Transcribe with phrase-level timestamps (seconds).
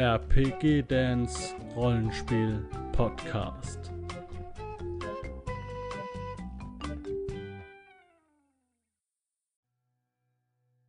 [0.00, 3.92] RPG Dance Rollenspiel Podcast.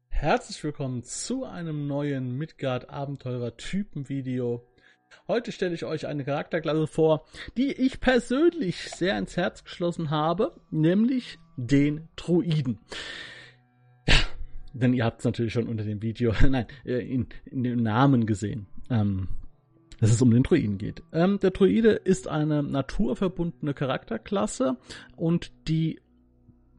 [0.07, 4.65] Herzlich willkommen zu einem neuen Midgard Abenteurer Typen Video.
[5.27, 7.25] Heute stelle ich euch eine Charakterklasse vor,
[7.57, 12.79] die ich persönlich sehr ins Herz geschlossen habe, nämlich den Druiden.
[14.73, 18.25] Denn ihr habt es natürlich schon unter dem Video, nein, äh, in, in dem Namen
[18.25, 18.67] gesehen.
[18.91, 19.29] Ähm,
[19.99, 21.03] dass es um den Druiden geht.
[21.13, 24.77] Ähm, der Druide ist eine naturverbundene Charakterklasse
[25.15, 26.01] und die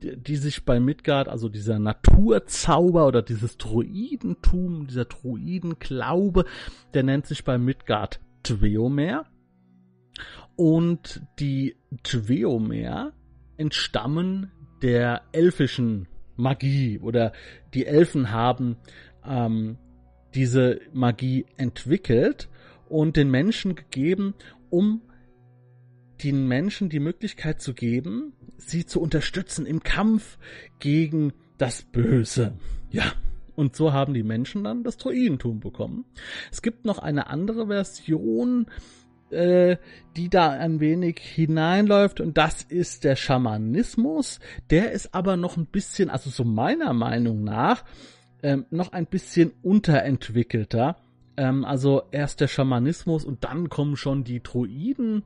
[0.03, 6.45] die sich bei Midgard, also dieser Naturzauber oder dieses Druidentum, dieser Druidenglaube,
[6.93, 9.27] der nennt sich bei Midgard Tweomer.
[10.57, 13.13] Und die Tweomer
[13.57, 14.51] entstammen
[14.83, 17.33] der elfischen Magie oder
[17.73, 18.77] die Elfen haben
[19.25, 19.79] ähm,
[20.35, 22.49] diese Magie entwickelt
[22.89, 24.35] und den Menschen gegeben,
[24.71, 25.03] um
[26.23, 30.39] den Menschen die Möglichkeit zu geben, sie zu unterstützen im Kampf
[30.79, 32.55] gegen das Böse.
[32.91, 33.13] Ja,
[33.55, 36.05] und so haben die Menschen dann das Druidentum bekommen.
[36.51, 38.67] Es gibt noch eine andere Version,
[39.31, 39.77] äh,
[40.17, 44.41] die da ein wenig hineinläuft und das ist der Schamanismus.
[44.71, 47.85] Der ist aber noch ein bisschen, also so meiner Meinung nach,
[48.43, 50.97] ähm, noch ein bisschen unterentwickelter.
[51.37, 55.25] Ähm, also erst der Schamanismus und dann kommen schon die Druiden.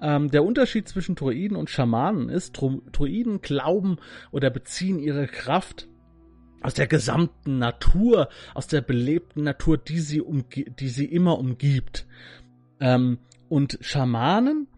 [0.00, 2.60] Ähm, der Unterschied zwischen Druiden und Schamanen ist,
[2.92, 3.98] Druiden glauben
[4.30, 5.88] oder beziehen ihre Kraft
[6.60, 10.44] aus der gesamten Natur, aus der belebten Natur, die sie, umge
[10.78, 12.06] die sie immer umgibt.
[12.80, 13.18] Ähm,
[13.48, 14.68] und Schamanen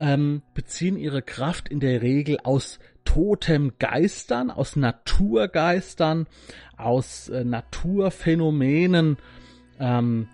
[0.00, 6.26] ähm, beziehen ihre Kraft in der Regel aus Totemgeistern, aus Naturgeistern,
[6.76, 9.16] aus äh, Naturphänomenen,
[9.78, 10.28] ähm,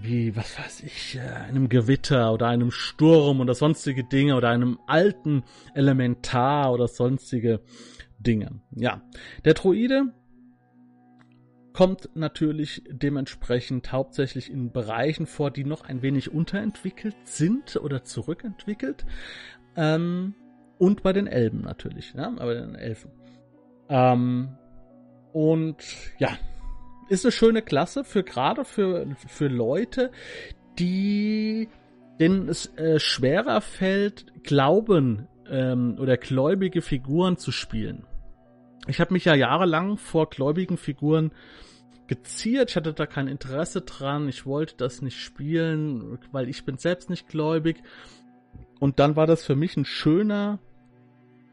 [0.00, 4.78] wie, was weiß ich, äh, einem Gewitter oder einem Sturm oder sonstige Dinge oder einem
[4.86, 5.42] alten
[5.74, 7.60] Elementar oder sonstige
[8.18, 8.60] Dinge.
[8.72, 9.02] Ja,
[9.44, 10.12] der Druide
[11.72, 19.06] kommt natürlich dementsprechend hauptsächlich in Bereichen vor, die noch ein wenig unterentwickelt sind oder zurückentwickelt.
[19.76, 20.34] Ähm,
[20.78, 23.10] und bei den Elben natürlich, ja, bei den Elfen.
[23.88, 24.56] Ähm,
[25.32, 25.76] und
[26.18, 26.30] ja,
[27.08, 30.10] ist eine schöne Klasse für gerade für, für Leute,
[30.78, 31.68] die
[32.20, 38.06] denen es äh, schwerer fällt, Glauben ähm, oder gläubige Figuren zu spielen.
[38.86, 41.32] Ich habe mich ja jahrelang vor gläubigen Figuren
[42.06, 42.70] geziert.
[42.70, 44.28] Ich hatte da kein Interesse dran.
[44.28, 47.82] Ich wollte das nicht spielen, weil ich bin selbst nicht gläubig.
[48.80, 50.58] Und dann war das für mich ein schöner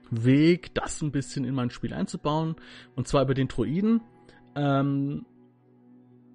[0.09, 2.55] Weg, das ein bisschen in mein Spiel einzubauen.
[2.95, 4.01] Und zwar über den Druiden,
[4.55, 5.25] ähm,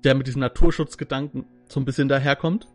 [0.05, 2.67] der mit diesen Naturschutzgedanken so ein bisschen daherkommt.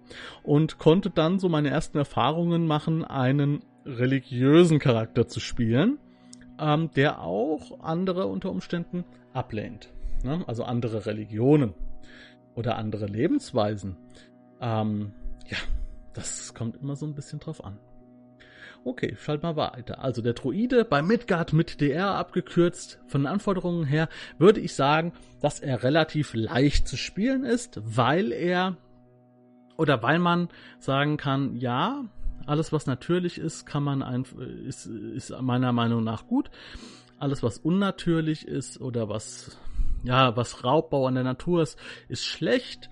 [0.44, 6.00] Und konnte dann so meine ersten Erfahrungen machen, einen religiösen Charakter zu spielen,
[6.60, 9.92] ähm, der auch andere unter Umständen ablehnt.
[10.24, 10.44] Ne?
[10.48, 11.74] Also andere Religionen
[12.56, 13.98] oder andere Lebensweisen.
[14.62, 15.12] Ähm,
[15.48, 15.58] ja,
[16.14, 17.78] das kommt immer so ein bisschen drauf an.
[18.86, 20.04] Okay, schalt mal weiter.
[20.04, 23.00] Also der Droide bei Midgard mit DR abgekürzt.
[23.08, 28.32] Von den Anforderungen her würde ich sagen, dass er relativ leicht zu spielen ist, weil
[28.32, 28.78] er
[29.76, 32.06] oder weil man sagen kann, ja,
[32.46, 34.24] alles was natürlich ist, kann man ein,
[34.68, 36.52] ist, ist meiner Meinung nach gut.
[37.18, 39.58] Alles was unnatürlich ist oder was
[40.04, 42.92] ja, was Raubbau an der Natur ist, ist schlecht.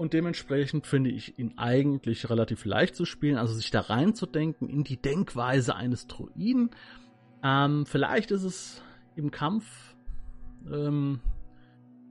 [0.00, 4.82] Und dementsprechend finde ich ihn eigentlich relativ leicht zu spielen, also sich da reinzudenken in
[4.82, 6.70] die Denkweise eines Druiden.
[7.44, 8.82] Ähm, vielleicht ist es
[9.14, 9.66] im Kampf
[10.72, 11.20] ähm,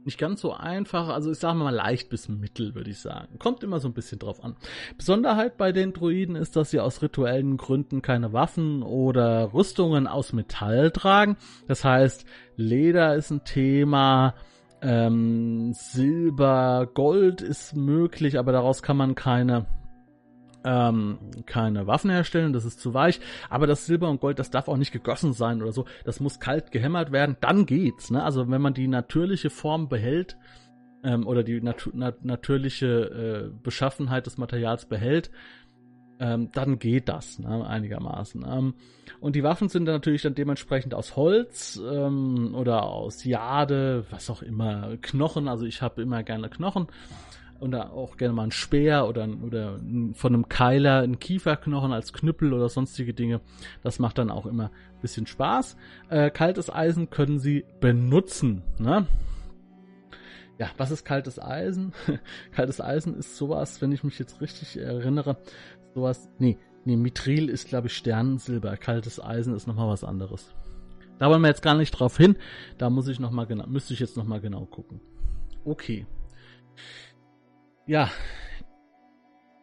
[0.06, 3.40] nicht ganz so einfach, also ich sage mal leicht bis mittel, würde ich sagen.
[3.40, 4.56] Kommt immer so ein bisschen drauf an.
[4.96, 10.32] Besonderheit bei den Druiden ist, dass sie aus rituellen Gründen keine Waffen oder Rüstungen aus
[10.32, 11.38] Metall tragen.
[11.68, 12.24] Das heißt,
[12.56, 14.36] Leder ist ein Thema,
[14.82, 19.66] ähm, Silber, Gold ist möglich, aber daraus kann man keine
[20.66, 24.68] ähm, keine Waffen herstellen, das ist zu weich, aber das Silber und Gold, das darf
[24.68, 28.24] auch nicht gegossen sein oder so, das muss kalt gehämmert werden, dann geht's, ne?
[28.24, 30.38] Also wenn man die natürliche Form behält
[31.04, 35.32] ähm, oder die nat nat natürliche äh, Beschaffenheit des Materials behält,
[36.20, 38.46] ähm, dann geht das ne, einigermaßen.
[38.48, 38.74] Ähm,
[39.20, 44.30] und die Waffen sind dann natürlich dann dementsprechend aus Holz ähm, oder aus Jade, was
[44.30, 45.48] auch immer, Knochen.
[45.48, 46.88] Also ich habe immer gerne Knochen
[47.60, 49.80] oder auch gerne mal ein Speer oder, oder
[50.14, 53.42] von einem Keiler ein Kieferknochen als Knüppel oder sonstige Dinge.
[53.82, 55.76] Das macht dann auch immer ein bisschen Spaß.
[56.10, 58.64] Äh, kaltes Eisen können sie benutzen.
[58.78, 59.08] Ne?
[60.60, 61.94] ja, was ist kaltes Eisen?
[62.52, 65.38] kaltes Eisen ist sowas, wenn ich mich jetzt richtig erinnere,
[65.94, 70.54] sowas, nee, nee, Mithril ist glaube ich Sternensilber, kaltes Eisen ist nochmal was anderes.
[71.18, 72.38] Da wollen wir jetzt gar nicht drauf hin,
[72.78, 75.02] da muss ich noch mal genau, müsste ich jetzt nochmal genau gucken.
[75.66, 76.06] Okay.
[77.86, 78.10] Ja,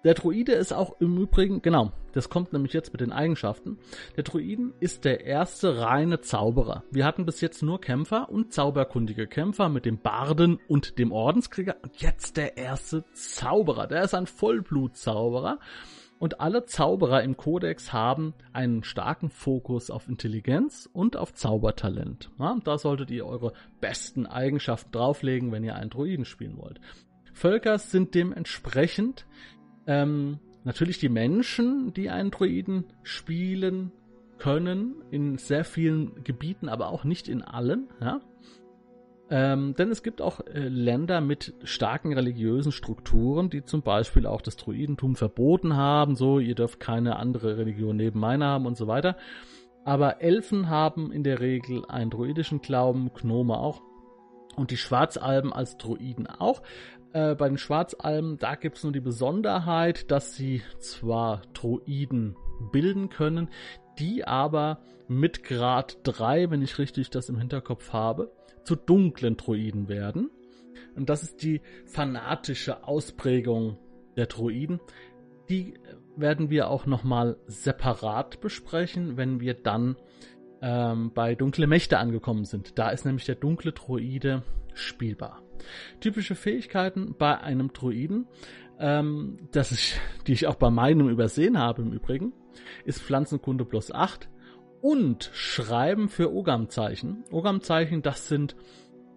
[0.07, 3.77] der Druide ist auch im Übrigen, genau, das kommt nämlich jetzt mit den Eigenschaften.
[4.17, 6.85] Der Druiden ist der erste reine Zauberer.
[6.93, 11.75] Wir hatten bis jetzt nur Kämpfer und zauberkundige Kämpfer mit dem Barden und dem Ordenskrieger.
[11.83, 13.89] Und jetzt der erste Zauberer.
[13.89, 15.59] Der ist ein Vollblutzauberer.
[16.19, 22.31] Und alle Zauberer im Kodex haben einen starken Fokus auf Intelligenz und auf Zaubertalent.
[22.39, 26.81] Ja, da solltet ihr eure besten Eigenschaften drauflegen, wenn ihr einen Druiden spielen wollt.
[27.35, 29.27] Völker sind dementsprechend
[29.87, 33.93] ähm, natürlich die Menschen, die einen Druiden spielen
[34.39, 37.89] können, in sehr vielen Gebieten, aber auch nicht in allen.
[38.01, 38.21] Ja?
[39.29, 44.41] Ähm, denn es gibt auch äh, Länder mit starken religiösen Strukturen, die zum Beispiel auch
[44.41, 48.87] das Druidentum verboten haben, so ihr dürft keine andere Religion neben meiner haben und so
[48.87, 49.17] weiter.
[49.85, 53.83] Aber Elfen haben in der Regel einen druidischen Glauben, Gnome auch
[54.57, 56.63] und die Schwarzalben als Druiden auch.
[57.13, 62.37] Äh, bei den Schwarzalben, da gibt es nur die Besonderheit, dass sie zwar Druiden
[62.73, 63.49] bilden können,
[63.99, 64.79] die aber
[65.09, 68.31] mit Grad 3, wenn ich richtig das im Hinterkopf habe,
[68.67, 70.31] zu dunklen Druiden werden.
[70.95, 73.79] Und das ist die fanatische Ausprägung
[74.17, 74.81] der Druiden.
[75.49, 75.75] Die
[76.17, 79.97] werden wir auch nochmal separat besprechen, wenn wir dann
[80.61, 82.79] ähm, bei Dunkle Mächte angekommen sind.
[82.79, 84.43] Da ist nämlich der dunkle Druide
[84.75, 85.43] spielbar.
[86.01, 88.27] Typische Fähigkeiten bei einem Druiden,
[88.79, 92.33] ähm, das ich, die ich auch bei meinem übersehen habe im Übrigen,
[92.85, 94.29] ist Pflanzenkunde plus 8
[94.81, 97.25] und Schreiben für Ogam-Zeichen.
[97.31, 98.57] Ogam-Zeichen, das sind,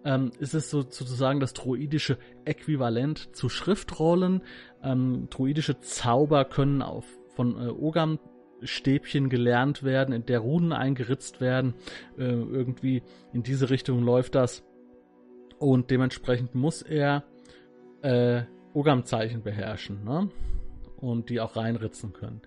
[0.04, 4.42] ähm, ist es so, sozusagen das druidische Äquivalent zu Schriftrollen.
[4.82, 8.18] Ähm, druidische Zauber können auf, von äh, Ogam
[8.62, 11.74] Stäbchen gelernt werden, in der Runen eingeritzt werden.
[12.18, 13.02] Äh, irgendwie
[13.32, 14.64] in diese Richtung läuft das.
[15.58, 17.24] Und dementsprechend muss er
[18.02, 18.42] äh,
[18.72, 20.30] Ogam-Zeichen beherrschen ne?
[21.00, 22.40] Und die auch reinritzen können.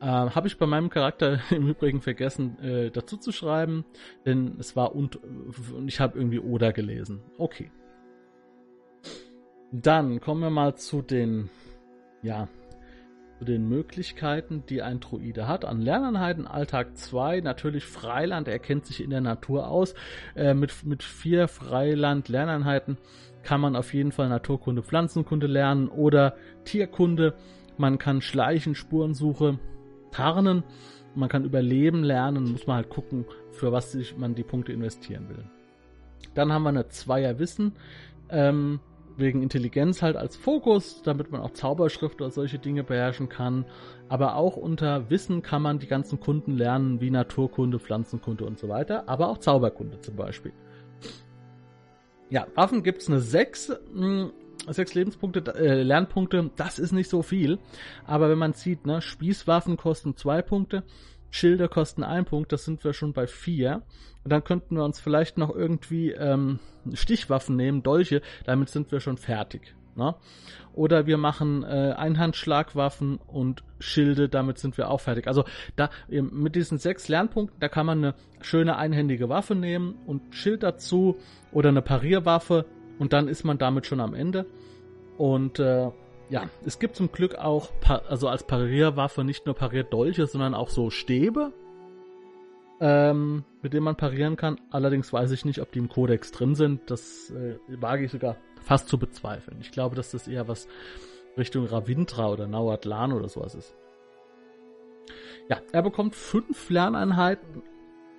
[0.00, 3.84] Äh, Habe ich bei meinem Charakter im Übrigen vergessen äh, dazu zu schreiben,
[4.26, 7.20] denn es war und, und ich habe irgendwie Oder gelesen.
[7.38, 7.70] Okay.
[9.72, 11.48] Dann kommen wir mal zu den
[12.22, 12.48] ja,
[13.40, 15.64] zu den Möglichkeiten, die ein Druide hat.
[15.64, 19.94] An Lerneinheiten Alltag 2, natürlich Freiland, er kennt sich in der Natur aus.
[20.36, 22.98] Äh, mit, mit vier Freiland-Lerneinheiten
[23.42, 27.34] kann man auf jeden Fall Naturkunde, Pflanzenkunde lernen oder Tierkunde.
[27.80, 29.58] Man kann Schleichen, Spurensuche,
[30.10, 30.64] Tarnen.
[31.14, 35.30] Man kann Überleben lernen, muss man halt gucken, für was sich man die Punkte investieren
[35.30, 35.44] will.
[36.34, 37.72] Dann haben wir eine Zweierwissen.
[38.28, 38.80] Ähm,
[39.16, 43.64] wegen Intelligenz halt als Fokus, damit man auch Zauberschrift oder solche Dinge beherrschen kann.
[44.10, 48.68] Aber auch unter Wissen kann man die ganzen Kunden lernen, wie Naturkunde, Pflanzenkunde und so
[48.68, 50.52] weiter, aber auch Zauberkunde zum Beispiel.
[52.28, 53.72] Ja, Waffen gibt es eine 6,
[54.68, 57.58] 6 Lebenspunkte, äh, Lernpunkte, das ist nicht so viel.
[58.06, 60.82] Aber wenn man sieht, ne, Spießwaffen kosten 2 Punkte,
[61.30, 63.82] Schilder kosten 1 Punkt, das sind wir schon bei 4.
[64.22, 66.58] Und dann könnten wir uns vielleicht noch irgendwie ähm,
[66.92, 69.74] Stichwaffen nehmen, Dolche, damit sind wir schon fertig.
[69.96, 70.14] Ne?
[70.72, 75.26] Oder wir machen äh, Einhandschlagwaffen und Schilde, damit sind wir auch fertig.
[75.26, 75.44] Also
[75.76, 80.62] da mit diesen sechs Lernpunkten, da kann man eine schöne einhändige Waffe nehmen und Schild
[80.62, 81.18] dazu
[81.52, 82.66] oder eine Parierwaffe
[83.00, 84.46] und dann ist man damit schon am Ende.
[85.18, 85.90] Und äh,
[86.28, 87.70] ja, es gibt zum Glück auch,
[88.08, 91.52] also als Parierwaffe nicht nur Parierdolche, sondern auch so Stäbe,
[92.78, 94.60] ähm, mit denen man parieren kann.
[94.70, 96.90] Allerdings weiß ich nicht, ob die im Kodex drin sind.
[96.90, 99.56] Das äh, wage ich sogar fast zu bezweifeln.
[99.60, 100.68] Ich glaube, dass das eher was
[101.38, 103.74] Richtung Ravindra oder Nauatlan oder sowas ist.
[105.48, 107.62] Ja, er bekommt fünf Lerneinheiten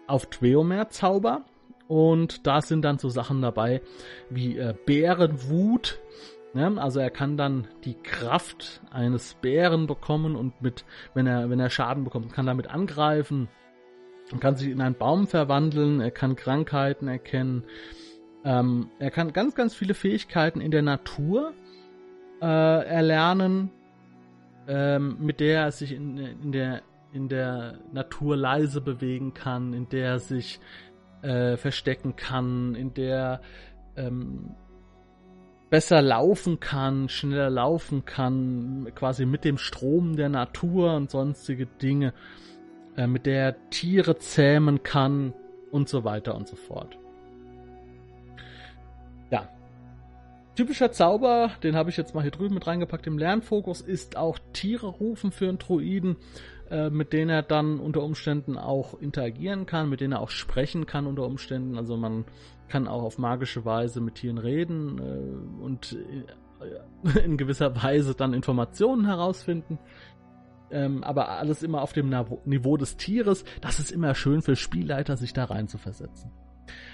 [0.08, 1.46] auf Tweomer-Zauber.
[1.92, 3.82] Und da sind dann so Sachen dabei
[4.30, 6.00] wie äh, Bärenwut.
[6.54, 6.82] Ne?
[6.82, 11.70] Also er kann dann die Kraft eines Bären bekommen und mit, wenn er, wenn er
[11.70, 13.50] Schaden bekommt, kann damit angreifen.
[14.32, 17.66] Man kann sich in einen Baum verwandeln, er kann Krankheiten erkennen.
[18.46, 21.52] Ähm, er kann ganz, ganz viele Fähigkeiten in der Natur
[22.42, 22.46] äh,
[22.86, 23.70] erlernen,
[24.66, 29.90] ähm, mit der er sich in, in, der, in der Natur leise bewegen kann, in
[29.90, 30.62] der er sich
[31.22, 33.42] äh, verstecken kann, in der
[33.96, 34.56] ähm,
[35.70, 42.14] besser laufen kann, schneller laufen kann, quasi mit dem Strom der Natur und sonstige Dinge
[42.98, 45.34] äh, mit der er Tiere zähmen kann
[45.72, 46.98] und so weiter und so fort.
[49.30, 49.48] Ja.
[50.56, 54.38] typischer Zauber, den habe ich jetzt mal hier drüben mit reingepackt im Lernfokus, ist auch
[54.52, 56.18] Tiere rufen für einen Druiden,
[56.72, 60.86] äh, mit denen er dann unter Umständen auch interagieren kann, mit denen er auch sprechen
[60.86, 61.78] kann unter Umständen.
[61.78, 62.24] Also man
[62.70, 65.98] kann auch auf magische Weise mit Tieren reden äh, und
[67.04, 69.80] äh, in gewisser Weise dann Informationen herausfinden.
[70.72, 73.44] Ähm, aber alles immer auf dem Niveau des Tieres.
[73.60, 76.32] Das ist immer schön für Spielleiter, sich da rein zu versetzen.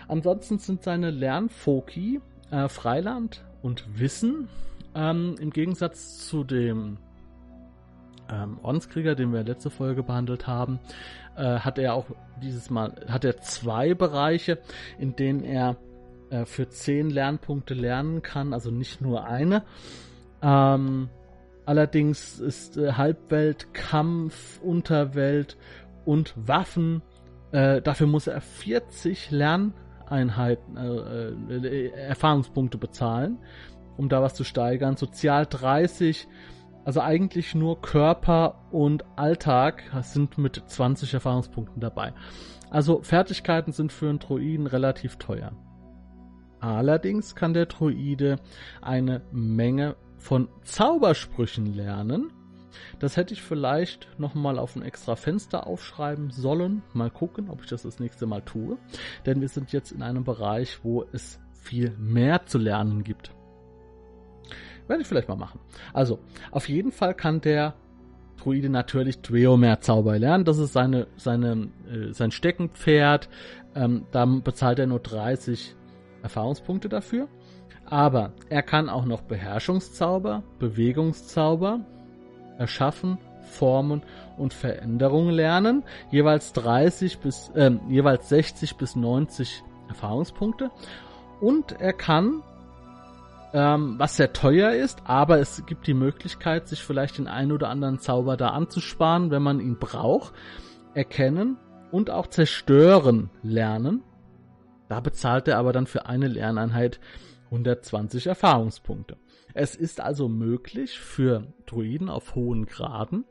[0.08, 2.20] Ansonsten sind seine Lernfoki
[2.50, 4.50] äh, Freiland und Wissen.
[4.96, 6.98] Ähm, Im Gegensatz zu dem
[8.32, 10.80] ähm, Ordenskrieger, den wir letzte Folge behandelt haben,
[11.36, 12.06] äh, hat er auch
[12.42, 14.60] dieses Mal hat er zwei Bereiche,
[15.00, 15.78] in denen er
[16.30, 19.64] äh, für zehn Lernpunkte lernen kann, also nicht nur eine.
[20.42, 21.10] Ähm,
[21.66, 25.58] allerdings ist äh, Halbwelt, Kampf, Unterwelt
[26.06, 27.02] und Waffen.
[27.52, 33.40] Äh, dafür muss er 40 Lerneinheiten, äh, äh, Erfahrungspunkte bezahlen,
[33.96, 34.98] um da was zu steigern.
[34.98, 36.28] Sozial 30
[36.88, 42.14] also eigentlich nur Körper und Alltag sind mit 20 Erfahrungspunkten dabei.
[42.70, 45.52] Also Fertigkeiten sind für einen Druiden relativ teuer.
[46.62, 48.38] Allerdings kann der Druide
[48.82, 52.32] eine Menge von Zaubersprüchen lernen.
[53.00, 56.84] Das hätte ich vielleicht nochmal auf ein extra Fenster aufschreiben sollen.
[56.94, 58.78] Mal gucken, ob ich das das nächste Mal tue.
[59.26, 63.34] Denn wir sind jetzt in einem Bereich, wo es viel mehr zu lernen gibt.
[64.88, 65.60] Werde ich vielleicht mal machen.
[65.94, 66.20] Also,
[66.52, 67.74] auf jeden Fall kann der
[68.38, 70.46] Druide natürlich Dweomer Zauber lernen.
[70.46, 73.30] Das ist seine, seine, äh, sein Steckenpferd.
[73.76, 75.76] Ähm, da bezahlt er nur 30
[76.24, 77.28] Erfahrungspunkte dafür.
[77.86, 81.82] Aber er kann auch noch Beherrschungszauber, Bewegungszauber
[82.58, 84.04] erschaffen, formen
[84.38, 85.84] und Veränderungen lernen.
[86.12, 90.70] Jeweils 30 bis, äh, jeweils 60 bis 90 Erfahrungspunkte.
[91.40, 92.44] Und er kann
[93.54, 97.70] ähm, was sehr teuer ist, aber es gibt die Möglichkeit, sich vielleicht den einen oder
[97.70, 100.34] anderen Zauber da anzusparen, wenn man ihn braucht.
[100.94, 101.58] Erkennen
[101.92, 104.04] und auch zerstören lernen.
[104.90, 107.00] Da bezahlt er aber dann für eine Lerneinheit
[107.46, 109.18] 120 Erfahrungspunkte.
[109.54, 113.26] Es ist also möglich für Druiden auf hohen Graden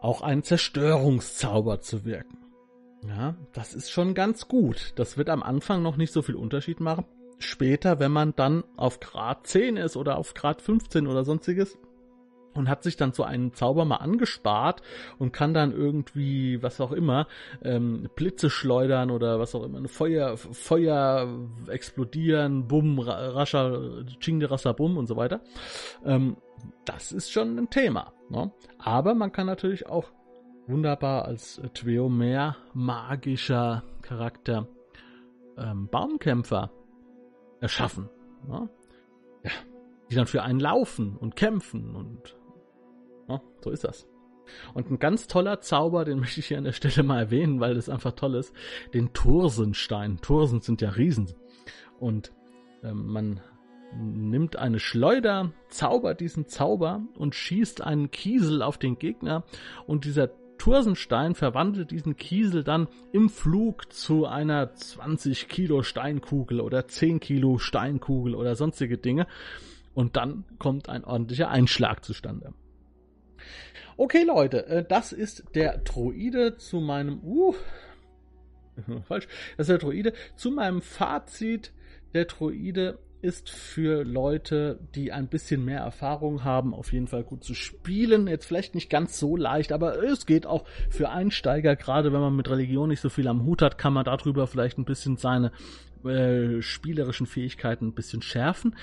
[0.00, 2.38] auch einen Zerstörungszauber zu wirken.
[3.06, 4.92] Ja, das ist schon ganz gut.
[4.96, 7.04] Das wird am Anfang noch nicht so viel Unterschied machen
[7.38, 11.78] später, wenn man dann auf Grad 10 ist oder auf Grad 15 oder sonstiges
[12.54, 14.82] und hat sich dann so einen Zauber mal angespart
[15.18, 17.26] und kann dann irgendwie, was auch immer,
[17.62, 21.28] ähm, Blitze schleudern oder was auch immer, Feuer, Feuer
[21.68, 25.40] explodieren, Bumm, rascher, Chingde Rasser Bumm und so weiter.
[26.04, 26.36] Ähm,
[26.84, 28.12] das ist schon ein Thema.
[28.28, 28.50] Ne?
[28.78, 30.10] Aber man kann natürlich auch
[30.66, 34.66] wunderbar als Tweo mehr magischer Charakter
[35.56, 36.70] ähm, Baumkämpfer
[37.60, 38.08] erschaffen.
[38.48, 38.68] Ja?
[39.44, 39.50] ja,
[40.10, 42.36] die dann für einen laufen und kämpfen und
[43.28, 44.08] ja, so ist das.
[44.74, 47.74] Und ein ganz toller Zauber, den möchte ich hier an der Stelle mal erwähnen, weil
[47.74, 48.54] das einfach toll ist,
[48.94, 50.18] den Tursenstein.
[50.20, 51.34] Tursen sind ja Riesen.
[51.98, 52.32] Und
[52.82, 53.40] ähm, man
[53.94, 59.44] nimmt eine Schleuder, zaubert diesen Zauber und schießt einen Kiesel auf den Gegner
[59.86, 60.30] und dieser
[60.68, 67.56] Tursenstein verwandelt diesen Kiesel dann im Flug zu einer 20 Kilo Steinkugel oder 10 Kilo
[67.56, 69.26] Steinkugel oder sonstige Dinge.
[69.94, 72.52] Und dann kommt ein ordentlicher Einschlag zustande.
[73.96, 77.54] Okay, Leute, äh, das ist der Droide zu meinem, uh,
[79.08, 81.72] falsch, das ist der Droide zu meinem Fazit.
[82.12, 87.44] Der Droide ist für Leute, die ein bisschen mehr Erfahrung haben, auf jeden Fall gut
[87.44, 88.26] zu spielen.
[88.26, 92.36] Jetzt vielleicht nicht ganz so leicht, aber es geht auch für Einsteiger, gerade wenn man
[92.36, 95.52] mit Religion nicht so viel am Hut hat, kann man darüber vielleicht ein bisschen seine
[96.04, 98.76] äh, spielerischen Fähigkeiten ein bisschen schärfen.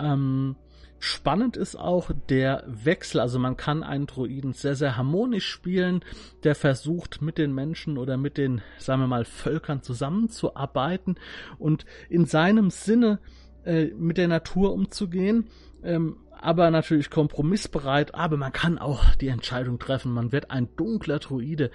[0.00, 0.56] Ähm,
[1.04, 6.04] Spannend ist auch der Wechsel, also man kann einen Druiden sehr, sehr harmonisch spielen,
[6.44, 11.16] der versucht mit den Menschen oder mit den, sagen wir mal, Völkern zusammenzuarbeiten
[11.58, 13.18] und in seinem Sinne
[13.64, 15.48] äh, mit der Natur umzugehen,
[15.82, 21.18] ähm, aber natürlich kompromissbereit, aber man kann auch die Entscheidung treffen, man wird ein dunkler
[21.18, 21.70] Druide,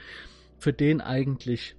[0.57, 1.75] für den eigentlich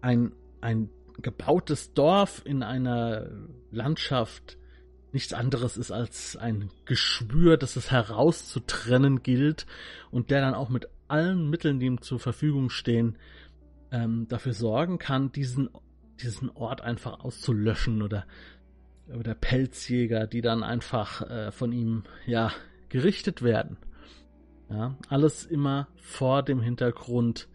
[0.00, 0.88] ein, ein
[1.20, 3.28] gebautes Dorf in einer
[3.70, 4.56] Landschaft
[5.12, 9.66] nichts anderes ist als ein Geschwür, das es herauszutrennen gilt
[10.10, 13.18] und der dann auch mit allen Mitteln, die ihm zur Verfügung stehen,
[13.90, 15.68] ähm, dafür sorgen kann, diesen,
[16.22, 18.26] diesen Ort einfach auszulöschen oder
[19.18, 22.52] oder Pelzjäger, die dann einfach äh, von ihm ja
[22.88, 23.76] gerichtet werden.
[24.68, 27.48] Ja, alles immer vor dem Hintergrund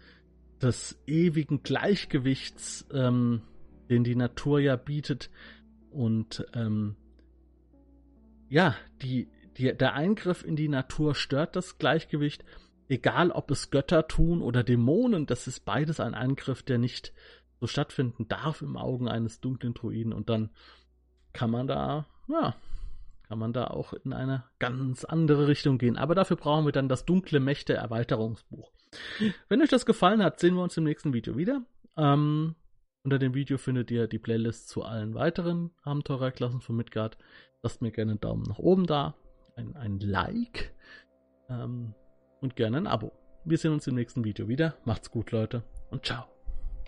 [0.62, 3.42] des ewigen Gleichgewichts, ähm,
[3.90, 5.30] den die Natur ja bietet
[5.90, 6.96] und ähm,
[8.50, 12.46] ja, die, die, der Eingriff in die Natur stört das Gleichgewicht.
[12.88, 17.14] Egal, ob es Götter tun oder Dämonen, das ist beides ein Eingriff, der nicht
[17.60, 20.14] so stattfinden darf im Augen eines dunklen Druiden.
[20.14, 20.52] Und dann
[21.38, 22.56] kann man da, ja,
[23.28, 25.96] kann man da auch in eine ganz andere Richtung gehen.
[25.96, 28.72] Aber dafür brauchen wir dann das dunkle Mächte Erweiterungsbuch.
[29.48, 31.62] Wenn euch das gefallen hat, sehen wir uns im nächsten Video wieder.
[31.96, 32.56] Ähm,
[33.04, 37.20] unter dem Video findet ihr die Playlist zu allen weiteren Abenteurerklassen von Midgard.
[37.62, 39.14] Lasst mir gerne einen Daumen nach oben da,
[39.56, 40.74] ein, ein Like
[41.50, 41.94] ähm,
[42.42, 43.12] und gerne ein Abo.
[43.46, 44.76] Wir sehen uns im nächsten Video wieder.
[44.86, 46.37] Macht's gut, Leute, und ciao.